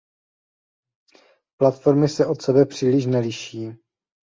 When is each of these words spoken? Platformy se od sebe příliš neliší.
Platformy 1.59 2.09
se 2.09 2.25
od 2.25 2.41
sebe 2.41 2.65
příliš 2.65 3.05
neliší. 3.05 3.71